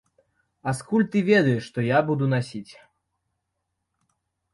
[0.69, 2.73] А скуль ты ведаеш, што я буду насіць?